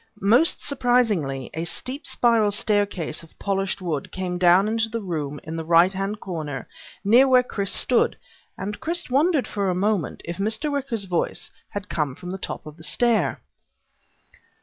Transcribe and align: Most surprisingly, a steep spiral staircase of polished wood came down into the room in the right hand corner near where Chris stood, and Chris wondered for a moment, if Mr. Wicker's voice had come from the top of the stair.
Most 0.19 0.65
surprisingly, 0.65 1.51
a 1.53 1.63
steep 1.63 2.07
spiral 2.07 2.49
staircase 2.49 3.21
of 3.21 3.37
polished 3.37 3.83
wood 3.83 4.11
came 4.11 4.39
down 4.39 4.67
into 4.67 4.89
the 4.89 4.99
room 4.99 5.39
in 5.43 5.55
the 5.55 5.63
right 5.63 5.93
hand 5.93 6.19
corner 6.19 6.67
near 7.05 7.27
where 7.27 7.43
Chris 7.43 7.71
stood, 7.71 8.17
and 8.57 8.79
Chris 8.79 9.11
wondered 9.11 9.47
for 9.47 9.69
a 9.69 9.75
moment, 9.75 10.23
if 10.25 10.37
Mr. 10.37 10.71
Wicker's 10.71 11.05
voice 11.05 11.51
had 11.69 11.87
come 11.87 12.15
from 12.15 12.31
the 12.31 12.39
top 12.39 12.65
of 12.65 12.77
the 12.77 12.83
stair. 12.83 13.41